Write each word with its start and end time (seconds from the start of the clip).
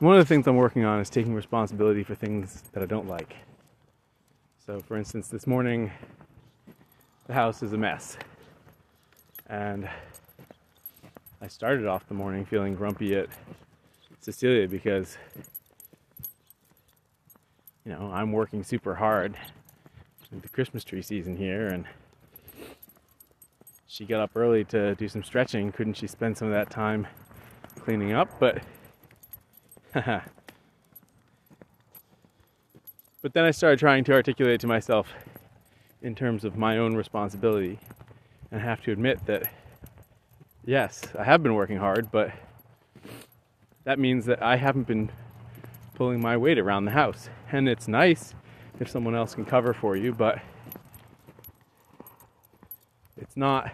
one 0.00 0.14
of 0.14 0.18
the 0.18 0.28
things 0.28 0.46
I'm 0.46 0.56
working 0.56 0.84
on 0.84 1.00
is 1.00 1.08
taking 1.08 1.34
responsibility 1.34 2.02
for 2.04 2.14
things 2.14 2.64
that 2.72 2.82
I 2.82 2.86
don't 2.86 3.08
like. 3.08 3.34
So, 4.66 4.80
for 4.80 4.96
instance, 4.96 5.28
this 5.28 5.46
morning 5.46 5.90
the 7.26 7.32
house 7.32 7.62
is 7.62 7.72
a 7.72 7.78
mess. 7.78 8.18
And 9.48 9.88
I 11.40 11.48
started 11.48 11.86
off 11.86 12.06
the 12.08 12.14
morning 12.14 12.44
feeling 12.44 12.74
grumpy 12.74 13.16
at 13.16 13.28
Cecilia 14.20 14.68
because, 14.68 15.16
you 17.84 17.92
know, 17.92 18.10
I'm 18.12 18.32
working 18.32 18.62
super 18.62 18.96
hard 18.96 19.36
with 20.30 20.42
the 20.42 20.48
Christmas 20.48 20.84
tree 20.84 21.02
season 21.02 21.36
here 21.36 21.68
and 21.68 21.86
she 23.86 24.04
got 24.04 24.20
up 24.20 24.32
early 24.34 24.62
to 24.64 24.94
do 24.96 25.08
some 25.08 25.22
stretching. 25.22 25.72
Couldn't 25.72 25.94
she 25.94 26.06
spend 26.06 26.36
some 26.36 26.48
of 26.48 26.54
that 26.54 26.68
time 26.68 27.06
cleaning 27.78 28.12
up? 28.12 28.38
But 28.38 28.62
but 33.22 33.32
then 33.32 33.44
I 33.44 33.50
started 33.50 33.78
trying 33.78 34.04
to 34.04 34.12
articulate 34.12 34.60
to 34.60 34.66
myself 34.66 35.08
in 36.02 36.14
terms 36.14 36.44
of 36.44 36.56
my 36.56 36.76
own 36.76 36.94
responsibility 36.94 37.78
and 38.50 38.60
I 38.60 38.64
have 38.64 38.82
to 38.82 38.92
admit 38.92 39.24
that 39.24 39.50
yes, 40.66 41.02
I 41.18 41.24
have 41.24 41.42
been 41.42 41.54
working 41.54 41.78
hard, 41.78 42.10
but 42.10 42.30
that 43.84 43.98
means 43.98 44.26
that 44.26 44.42
I 44.42 44.56
haven't 44.56 44.86
been 44.86 45.10
pulling 45.94 46.20
my 46.20 46.36
weight 46.36 46.58
around 46.58 46.84
the 46.84 46.90
house. 46.90 47.30
And 47.50 47.66
it's 47.66 47.88
nice 47.88 48.34
if 48.78 48.90
someone 48.90 49.14
else 49.14 49.34
can 49.34 49.46
cover 49.46 49.72
for 49.72 49.96
you, 49.96 50.12
but 50.12 50.40
it's 53.16 53.36
not 53.36 53.70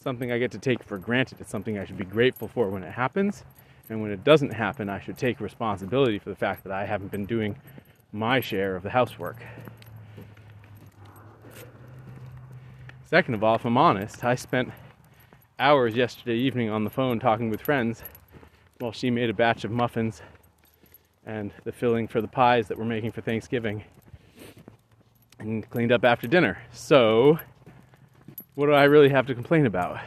something 0.00 0.30
I 0.30 0.38
get 0.38 0.52
to 0.52 0.58
take 0.58 0.84
for 0.84 0.98
granted. 0.98 1.40
It's 1.40 1.50
something 1.50 1.78
I 1.78 1.84
should 1.84 1.98
be 1.98 2.04
grateful 2.04 2.46
for 2.46 2.68
when 2.68 2.84
it 2.84 2.92
happens. 2.92 3.42
And 3.88 4.00
when 4.00 4.10
it 4.10 4.24
doesn't 4.24 4.52
happen, 4.52 4.88
I 4.88 5.00
should 5.00 5.18
take 5.18 5.40
responsibility 5.40 6.18
for 6.18 6.30
the 6.30 6.36
fact 6.36 6.64
that 6.64 6.72
I 6.72 6.86
haven't 6.86 7.10
been 7.10 7.26
doing 7.26 7.56
my 8.12 8.40
share 8.40 8.76
of 8.76 8.82
the 8.82 8.90
housework. 8.90 9.42
Second 13.06 13.34
of 13.34 13.44
all, 13.44 13.56
if 13.56 13.64
I'm 13.64 13.76
honest, 13.76 14.24
I 14.24 14.34
spent 14.34 14.72
hours 15.58 15.94
yesterday 15.94 16.36
evening 16.36 16.70
on 16.70 16.84
the 16.84 16.90
phone 16.90 17.20
talking 17.20 17.50
with 17.50 17.60
friends 17.60 18.02
while 18.78 18.92
she 18.92 19.10
made 19.10 19.30
a 19.30 19.34
batch 19.34 19.64
of 19.64 19.70
muffins 19.70 20.22
and 21.26 21.52
the 21.64 21.72
filling 21.72 22.08
for 22.08 22.20
the 22.20 22.28
pies 22.28 22.68
that 22.68 22.78
we're 22.78 22.84
making 22.84 23.12
for 23.12 23.20
Thanksgiving 23.20 23.84
and 25.38 25.68
cleaned 25.70 25.92
up 25.92 26.04
after 26.04 26.26
dinner. 26.26 26.58
So, 26.72 27.38
what 28.54 28.66
do 28.66 28.72
I 28.72 28.84
really 28.84 29.10
have 29.10 29.26
to 29.26 29.34
complain 29.34 29.66
about? 29.66 30.00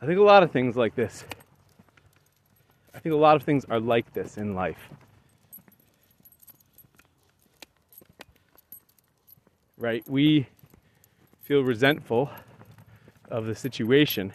I 0.00 0.06
think 0.06 0.18
a 0.18 0.22
lot 0.22 0.42
of 0.42 0.52
things 0.52 0.76
like 0.76 0.94
this. 0.94 1.24
I 2.94 3.00
think 3.00 3.12
a 3.12 3.18
lot 3.18 3.36
of 3.36 3.42
things 3.42 3.64
are 3.64 3.80
like 3.80 4.12
this 4.12 4.38
in 4.38 4.54
life. 4.54 4.88
Right? 9.76 10.08
We 10.08 10.46
feel 11.42 11.62
resentful 11.62 12.30
of 13.28 13.46
the 13.46 13.54
situation 13.54 14.32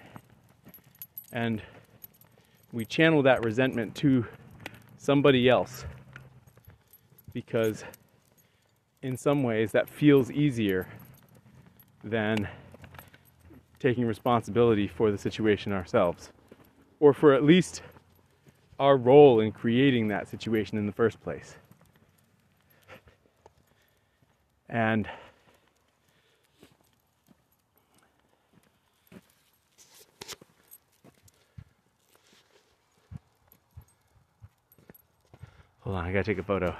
and 1.31 1.61
we 2.71 2.85
channel 2.85 3.21
that 3.23 3.43
resentment 3.43 3.95
to 3.95 4.25
somebody 4.97 5.47
else 5.47 5.85
because 7.33 7.83
in 9.01 9.17
some 9.17 9.43
ways 9.43 9.71
that 9.71 9.89
feels 9.89 10.31
easier 10.31 10.87
than 12.03 12.47
taking 13.83 14.05
responsibility 14.05 14.87
for 14.87 15.11
the 15.11 15.17
situation 15.17 15.73
ourselves 15.73 16.31
or 17.01 17.13
for 17.13 17.33
at 17.33 17.43
least 17.43 17.81
our 18.79 18.95
role 18.95 19.41
in 19.41 19.51
creating 19.51 20.07
that 20.07 20.25
situation 20.25 20.77
in 20.77 20.85
the 20.85 20.91
first 20.93 21.21
place. 21.21 21.57
And 24.69 25.05
Hold 35.81 35.97
on, 35.97 36.05
I 36.05 36.13
gotta 36.13 36.23
take 36.23 36.37
a 36.37 36.43
photo. 36.43 36.73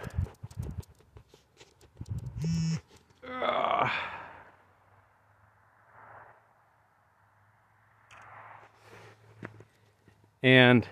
And 10.44 10.86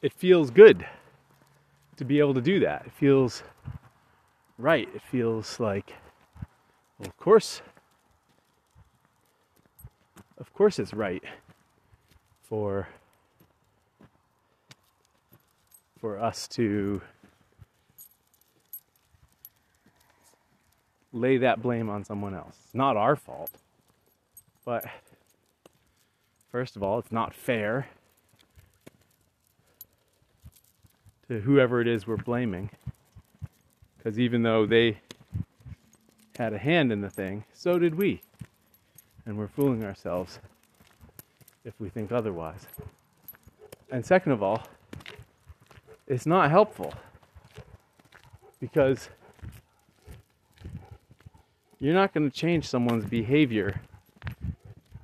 it 0.00 0.12
feels 0.14 0.50
good 0.50 0.86
to 1.96 2.04
be 2.04 2.18
able 2.18 2.34
to 2.34 2.40
do 2.40 2.60
that. 2.60 2.86
It 2.86 2.92
feels 2.92 3.42
right. 4.56 4.88
It 4.94 5.02
feels 5.02 5.60
like, 5.60 5.92
well, 6.98 7.08
of 7.08 7.16
course, 7.18 7.60
of 10.38 10.52
course, 10.54 10.78
it's 10.78 10.94
right 10.94 11.22
for 12.42 12.88
for 16.00 16.18
us 16.18 16.46
to 16.46 17.00
lay 21.12 21.38
that 21.38 21.60
blame 21.62 21.88
on 21.90 22.04
someone 22.04 22.34
else. 22.34 22.54
It's 22.64 22.74
not 22.74 22.96
our 22.96 23.16
fault. 23.16 23.50
But 24.64 24.84
first 26.50 26.76
of 26.76 26.82
all, 26.82 26.98
it's 26.98 27.12
not 27.12 27.34
fair 27.34 27.88
to 31.28 31.40
whoever 31.40 31.80
it 31.80 31.88
is 31.88 32.06
we're 32.06 32.16
blaming. 32.16 32.70
Because 33.98 34.18
even 34.18 34.42
though 34.42 34.66
they 34.66 34.98
had 36.38 36.52
a 36.52 36.58
hand 36.58 36.92
in 36.92 37.00
the 37.00 37.10
thing, 37.10 37.44
so 37.52 37.78
did 37.78 37.94
we. 37.96 38.22
And 39.24 39.36
we're 39.36 39.48
fooling 39.48 39.84
ourselves 39.84 40.38
if 41.64 41.74
we 41.80 41.88
think 41.88 42.12
otherwise. 42.12 42.66
And 43.90 44.04
second 44.04 44.32
of 44.32 44.42
all, 44.42 44.62
it's 46.06 46.26
not 46.26 46.50
helpful 46.50 46.94
because 48.60 49.08
you're 51.80 51.94
not 51.94 52.14
going 52.14 52.30
to 52.30 52.34
change 52.34 52.68
someone's 52.68 53.04
behavior 53.04 53.80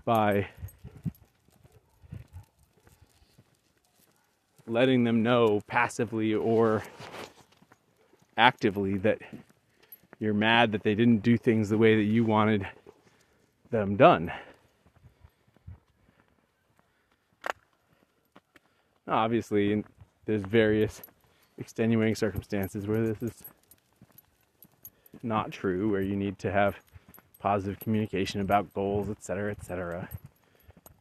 by 0.05 0.49
letting 4.72 5.05
them 5.05 5.22
know 5.22 5.60
passively 5.66 6.34
or 6.34 6.83
actively 8.37 8.97
that 8.99 9.19
you're 10.19 10.34
mad 10.34 10.72
that 10.72 10.83
they 10.83 10.94
didn't 10.94 11.22
do 11.22 11.37
things 11.37 11.69
the 11.69 11.78
way 11.78 11.97
that 11.97 12.05
you 12.05 12.25
wanted 12.25 12.66
them 13.71 13.97
done. 13.97 14.32
Obviously, 19.09 19.84
there's 20.27 20.43
various 20.43 21.03
extenuating 21.59 22.15
circumstances 22.15 22.87
where 22.87 23.06
this 23.06 23.22
is 23.22 23.32
not 25.22 25.50
true, 25.50 25.91
where 25.91 26.00
you 26.00 26.16
need 26.16 26.38
to 26.38 26.50
have 26.50 26.77
positive 27.38 27.78
communication 27.81 28.41
about 28.41 28.72
goals, 28.72 29.11
etc., 29.11 29.50
etc. 29.50 30.09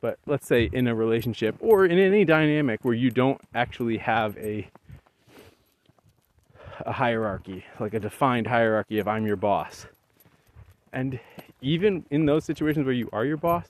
But 0.01 0.17
let's 0.25 0.47
say 0.47 0.69
in 0.73 0.87
a 0.87 0.95
relationship 0.95 1.55
or 1.59 1.85
in 1.85 1.99
any 1.99 2.25
dynamic 2.25 2.83
where 2.83 2.95
you 2.95 3.11
don't 3.11 3.39
actually 3.53 3.97
have 3.97 4.35
a 4.37 4.67
a 6.85 6.93
hierarchy, 6.93 7.63
like 7.79 7.93
a 7.93 7.99
defined 7.99 8.47
hierarchy 8.47 8.97
of 8.97 9.07
I'm 9.07 9.25
your 9.25 9.35
boss. 9.35 9.85
And 10.91 11.19
even 11.61 12.05
in 12.09 12.25
those 12.25 12.43
situations 12.43 12.85
where 12.85 12.93
you 12.95 13.07
are 13.13 13.23
your 13.23 13.37
boss, 13.37 13.67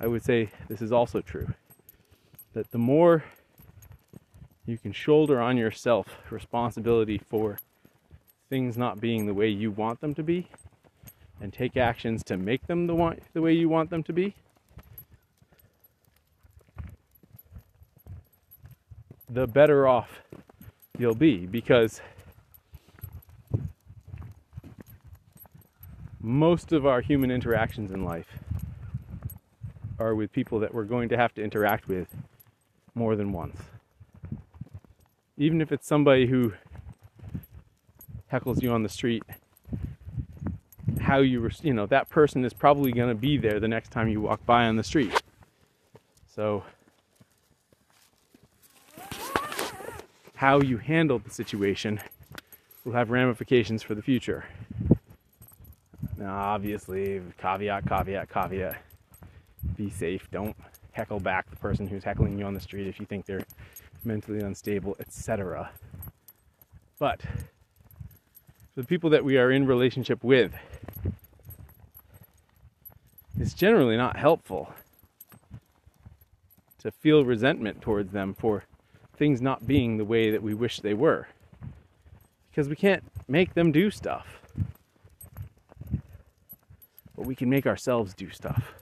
I 0.00 0.06
would 0.06 0.24
say 0.24 0.50
this 0.68 0.80
is 0.80 0.90
also 0.90 1.20
true. 1.20 1.52
That 2.54 2.70
the 2.70 2.78
more 2.78 3.24
you 4.66 4.78
can 4.78 4.92
shoulder 4.92 5.40
on 5.40 5.56
yourself 5.56 6.08
responsibility 6.30 7.18
for 7.18 7.58
things 8.48 8.76
not 8.76 9.00
being 9.00 9.26
the 9.26 9.34
way 9.34 9.48
you 9.48 9.70
want 9.70 10.00
them 10.00 10.14
to 10.14 10.22
be 10.22 10.48
and 11.40 11.52
take 11.52 11.76
actions 11.76 12.24
to 12.24 12.36
make 12.36 12.66
them 12.66 12.86
the, 12.86 13.16
the 13.34 13.42
way 13.42 13.52
you 13.52 13.68
want 13.68 13.90
them 13.90 14.02
to 14.04 14.12
be, 14.12 14.34
the 19.34 19.46
better 19.46 19.86
off 19.86 20.22
you'll 20.96 21.14
be 21.14 21.44
because 21.44 22.00
most 26.20 26.72
of 26.72 26.86
our 26.86 27.00
human 27.00 27.30
interactions 27.30 27.90
in 27.90 28.04
life 28.04 28.38
are 29.98 30.14
with 30.14 30.32
people 30.32 30.60
that 30.60 30.72
we're 30.72 30.84
going 30.84 31.08
to 31.08 31.16
have 31.16 31.34
to 31.34 31.42
interact 31.42 31.88
with 31.88 32.08
more 32.94 33.16
than 33.16 33.32
once 33.32 33.60
even 35.36 35.60
if 35.60 35.72
it's 35.72 35.86
somebody 35.86 36.26
who 36.26 36.52
heckles 38.32 38.62
you 38.62 38.70
on 38.70 38.82
the 38.82 38.88
street, 38.88 39.22
how 41.00 41.18
you, 41.18 41.40
res- 41.40 41.62
you 41.62 41.74
know, 41.74 41.86
that 41.86 42.08
person 42.08 42.44
is 42.44 42.52
probably 42.52 42.92
going 42.92 43.08
to 43.08 43.14
be 43.14 43.36
there 43.36 43.58
the 43.58 43.68
next 43.68 43.90
time 43.90 44.08
you 44.08 44.20
walk 44.20 44.44
by 44.46 44.64
on 44.64 44.76
the 44.76 44.84
street. 44.84 45.22
So, 46.26 46.64
how 50.34 50.60
you 50.60 50.78
handle 50.78 51.18
the 51.18 51.30
situation 51.30 52.00
will 52.84 52.92
have 52.92 53.10
ramifications 53.10 53.82
for 53.82 53.94
the 53.94 54.02
future. 54.02 54.44
Now, 56.16 56.36
obviously, 56.36 57.20
caveat, 57.38 57.86
caveat, 57.86 58.30
caveat. 58.30 58.76
Be 59.76 59.90
safe. 59.90 60.28
Don't 60.30 60.56
heckle 60.92 61.20
back 61.20 61.48
the 61.50 61.56
person 61.56 61.86
who's 61.86 62.04
heckling 62.04 62.38
you 62.38 62.44
on 62.44 62.54
the 62.54 62.60
street 62.60 62.86
if 62.86 63.00
you 63.00 63.06
think 63.06 63.26
they're 63.26 63.44
mentally 64.04 64.40
unstable, 64.40 64.96
etc. 65.00 65.70
But 66.98 67.22
for 67.22 68.82
the 68.82 68.84
people 68.84 69.10
that 69.10 69.24
we 69.24 69.38
are 69.38 69.50
in 69.50 69.66
relationship 69.66 70.22
with, 70.22 70.52
it's 73.38 73.54
generally 73.54 73.96
not 73.96 74.16
helpful 74.16 74.72
to 76.78 76.90
feel 76.90 77.24
resentment 77.24 77.80
towards 77.80 78.12
them 78.12 78.34
for 78.38 78.64
things 79.16 79.40
not 79.40 79.66
being 79.66 79.96
the 79.96 80.04
way 80.04 80.30
that 80.30 80.42
we 80.42 80.54
wish 80.54 80.80
they 80.80 80.94
were. 80.94 81.28
Because 82.50 82.68
we 82.68 82.76
can't 82.76 83.02
make 83.28 83.54
them 83.54 83.72
do 83.72 83.90
stuff. 83.90 84.40
But 87.16 87.26
we 87.26 87.34
can 87.34 87.48
make 87.48 87.66
ourselves 87.66 88.14
do 88.14 88.30
stuff. 88.30 88.74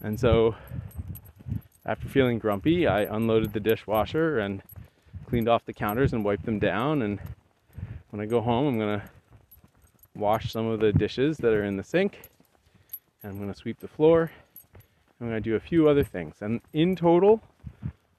And 0.00 0.20
so, 0.20 0.54
after 1.86 2.08
feeling 2.08 2.38
grumpy, 2.38 2.86
I 2.86 3.02
unloaded 3.02 3.52
the 3.52 3.60
dishwasher 3.60 4.38
and 4.38 4.62
cleaned 5.26 5.48
off 5.48 5.64
the 5.64 5.72
counters 5.72 6.12
and 6.12 6.24
wiped 6.24 6.44
them 6.44 6.58
down. 6.58 7.02
And 7.02 7.18
when 8.10 8.20
I 8.20 8.26
go 8.26 8.40
home, 8.40 8.66
I'm 8.66 8.78
going 8.78 9.00
to 9.00 9.08
wash 10.14 10.52
some 10.52 10.66
of 10.66 10.80
the 10.80 10.92
dishes 10.92 11.38
that 11.38 11.52
are 11.52 11.64
in 11.64 11.76
the 11.76 11.82
sink. 11.82 12.30
And 13.22 13.32
I'm 13.32 13.38
going 13.38 13.52
to 13.52 13.58
sweep 13.58 13.80
the 13.80 13.88
floor. 13.88 14.30
I'm 15.20 15.28
going 15.28 15.42
to 15.42 15.50
do 15.50 15.56
a 15.56 15.60
few 15.60 15.88
other 15.88 16.04
things. 16.04 16.36
And 16.40 16.60
in 16.72 16.96
total, 16.96 17.40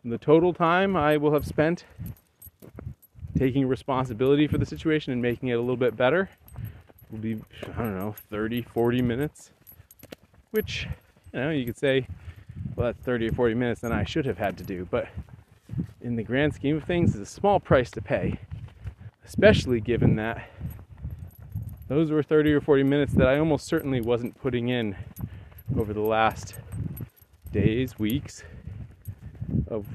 the 0.03 0.17
total 0.17 0.53
time 0.53 0.95
I 0.95 1.17
will 1.17 1.33
have 1.33 1.45
spent 1.45 1.83
taking 3.37 3.67
responsibility 3.67 4.47
for 4.47 4.57
the 4.57 4.65
situation 4.65 5.11
and 5.11 5.21
making 5.21 5.49
it 5.49 5.53
a 5.53 5.59
little 5.59 5.75
bit 5.75 5.97
better 5.97 6.29
will 7.11 7.19
be, 7.19 7.41
I 7.63 7.81
don't 7.81 7.97
know, 7.97 8.15
30, 8.29 8.61
40 8.61 9.01
minutes. 9.01 9.51
Which, 10.51 10.87
you 11.33 11.39
know, 11.39 11.49
you 11.49 11.65
could 11.65 11.77
say, 11.77 12.07
well, 12.75 12.87
that's 12.87 13.03
30 13.05 13.29
or 13.29 13.33
40 13.33 13.55
minutes 13.55 13.81
than 13.81 13.91
I 13.91 14.05
should 14.05 14.25
have 14.25 14.37
had 14.37 14.57
to 14.57 14.63
do. 14.63 14.87
But 14.89 15.09
in 16.01 16.15
the 16.15 16.23
grand 16.23 16.53
scheme 16.53 16.77
of 16.77 16.85
things, 16.85 17.15
it's 17.15 17.29
a 17.29 17.33
small 17.33 17.59
price 17.59 17.91
to 17.91 18.01
pay, 18.01 18.39
especially 19.25 19.81
given 19.81 20.15
that 20.15 20.49
those 21.87 22.09
were 22.09 22.23
30 22.23 22.53
or 22.53 22.61
40 22.61 22.83
minutes 22.83 23.13
that 23.13 23.27
I 23.27 23.37
almost 23.37 23.67
certainly 23.67 24.01
wasn't 24.01 24.39
putting 24.41 24.69
in 24.69 24.95
over 25.77 25.93
the 25.93 26.01
last 26.01 26.55
days, 27.55 27.97
weeks 27.97 28.43
of 29.69 29.85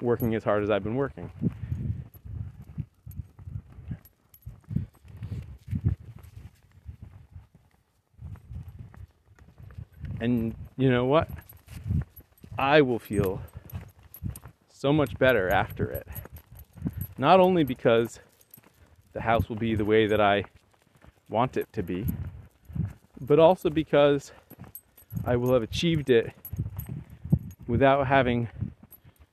working 0.00 0.34
as 0.34 0.42
hard 0.42 0.62
as 0.62 0.70
I've 0.70 0.82
been 0.82 0.96
working. 0.96 1.30
And 10.20 10.54
you 10.78 10.90
know 10.90 11.04
what? 11.04 11.28
I 12.58 12.80
will 12.80 12.98
feel 12.98 13.42
so 14.72 14.90
much 14.90 15.18
better 15.18 15.50
after 15.50 15.90
it. 15.90 16.08
Not 17.18 17.40
only 17.40 17.62
because 17.62 18.20
the 19.12 19.20
house 19.20 19.50
will 19.50 19.56
be 19.56 19.74
the 19.74 19.84
way 19.84 20.06
that 20.06 20.20
I 20.22 20.44
want 21.28 21.58
it 21.58 21.70
to 21.74 21.82
be, 21.82 22.06
but 23.20 23.38
also 23.38 23.68
because 23.68 24.32
I 25.26 25.36
will 25.36 25.52
have 25.52 25.62
achieved 25.62 26.08
it 26.08 26.32
without 27.72 28.06
having 28.06 28.50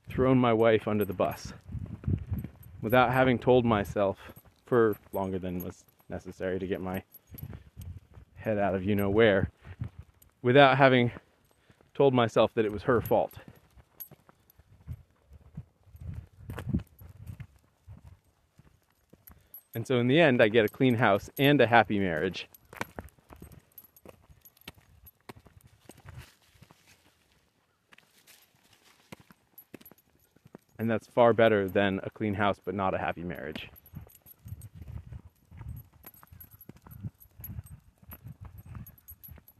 thrown 0.08 0.38
my 0.38 0.50
wife 0.50 0.88
under 0.88 1.04
the 1.04 1.12
bus, 1.12 1.52
without 2.80 3.12
having 3.12 3.38
told 3.38 3.66
myself 3.66 4.16
for 4.64 4.96
longer 5.12 5.38
than 5.38 5.62
was 5.62 5.84
necessary 6.08 6.58
to 6.58 6.66
get 6.66 6.80
my 6.80 7.02
head 8.36 8.56
out 8.56 8.74
of 8.74 8.82
you 8.82 8.94
know 8.94 9.10
where, 9.10 9.50
without 10.40 10.78
having 10.78 11.12
told 11.92 12.14
myself 12.14 12.50
that 12.54 12.64
it 12.64 12.72
was 12.72 12.82
her 12.84 13.02
fault. 13.02 13.34
And 19.74 19.86
so 19.86 19.98
in 19.98 20.08
the 20.08 20.18
end, 20.18 20.40
I 20.40 20.48
get 20.48 20.64
a 20.64 20.68
clean 20.68 20.94
house 20.94 21.28
and 21.38 21.60
a 21.60 21.66
happy 21.66 21.98
marriage. 21.98 22.48
And 30.80 30.90
that's 30.90 31.06
far 31.08 31.34
better 31.34 31.68
than 31.68 32.00
a 32.04 32.08
clean 32.08 32.32
house 32.32 32.58
but 32.64 32.74
not 32.74 32.94
a 32.94 32.98
happy 32.98 33.22
marriage. 33.22 33.68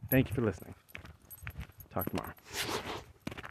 Thank 0.09 0.29
you 0.29 0.33
for 0.35 0.41
listening. 0.41 0.73
Talk 1.93 2.09
tomorrow. 2.09 2.80